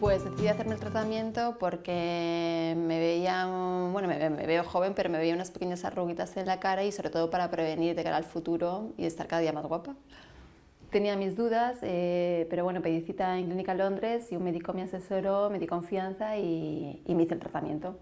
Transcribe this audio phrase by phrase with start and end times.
[0.00, 3.44] Pues decidí hacerme el tratamiento porque me veía,
[3.92, 7.10] bueno, me, veo joven, pero me veía unas pequeñas arruguitas en la cara y sobre
[7.10, 9.94] todo para prevenir de cara al futuro y estar cada día más guapa.
[10.88, 14.80] Tenía mis dudas, eh, pero bueno, pedí cita en Clínica Londres y un médico me
[14.80, 17.98] asesoró, me di confianza y, y me hice el tratamiento.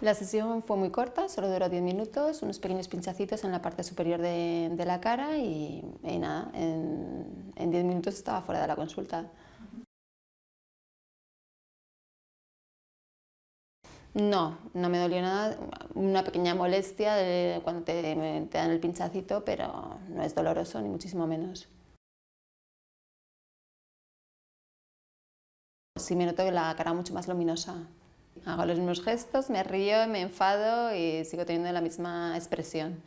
[0.00, 3.82] La sesión fue muy corta, solo duró 10 minutos, unos pequeños pinchacitos en la parte
[3.82, 9.30] superior de, la cara y, nada, en, en 10 minutos estaba fuera de la consulta.
[14.14, 15.56] No, no me dolió nada,
[15.94, 18.02] una pequeña molestia cuando te,
[18.50, 21.68] te dan el pinchacito, pero no es doloroso ni muchísimo menos.
[25.96, 27.86] Sí me noto la cara mucho más luminosa.
[28.46, 33.02] Hago los mismos gestos, me río, me enfado y sigo teniendo la misma expresión.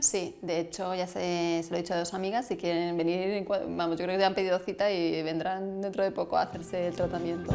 [0.00, 3.98] Sí, de hecho ya se, lo he dicho a dos amigas si quieren venir, vamos,
[3.98, 6.94] yo creo que ya han pedido cita y vendrán dentro de poco a hacerse el
[6.94, 7.52] tratamiento.